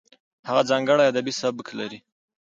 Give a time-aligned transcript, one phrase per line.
[0.47, 1.99] هغه ځانګړی ادبي سبک لري.